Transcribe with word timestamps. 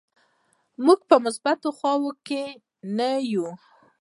موږ 0.85 0.99
په 1.09 1.15
مثبتو 1.25 1.69
خواو 1.77 2.09
کې 2.27 2.43
نه 2.97 3.09
یو. 3.33 3.47